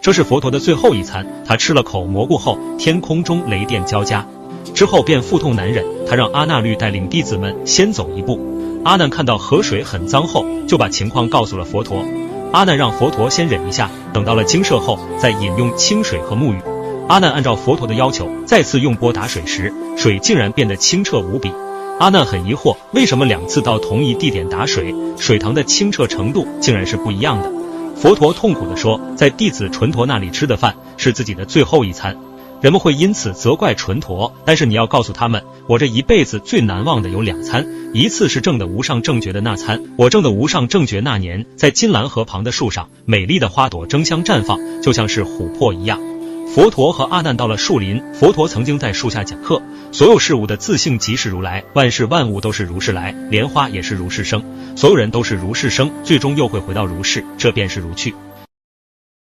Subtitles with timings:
[0.00, 4.26] 这是佛陀的最后一餐，他吃了口蘑菇后，天空中雷电交加，
[4.74, 8.38] 之后便腹痛难忍，他让阿那律带领弟子们先走一步。
[8.84, 12.04] 阿难看到河水很脏后，就把情况告诉了佛陀。
[12.52, 16.58] 阿难让佛陀先忍一下，等到了精舍后再饮用清水和沐浴。
[17.08, 21.50] 阿难按照佛陀的要求，再次用钵打水时，水竟然变得清澈无比。
[21.98, 27.53] 阿难很疑惑，为什么两次到同一地点打水，水塘的清澈程度竟然是不一样的？
[27.96, 32.16] 佛陀痛苦地说，在弟子纯陀那里吃的饭是自己的最后一餐，
[32.60, 46.13] 人们会因此责怪纯陀，但是你要告诉他们，我这一辈子最难忘的有两餐，一次是证的无上正觉的那餐，我证的无上正觉那年，在金兰河旁的树上，美丽的花朵争相绽放，就像是琥珀一样。
[46.46, 54.44] 佛陀和阿难到了树林，佛陀曾经在树下讲课，所有事物的自性即是如来，万事万物都是如是来，莲花也是如是生，
[54.76, 58.14] 所有人都是如是生，最终又会回到如是，这便是如去。